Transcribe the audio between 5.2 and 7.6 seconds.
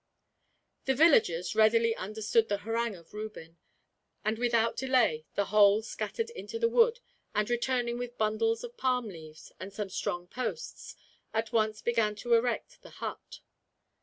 the whole scattered into the wood and,